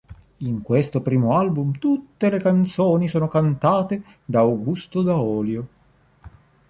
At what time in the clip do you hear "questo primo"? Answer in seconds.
0.63-1.37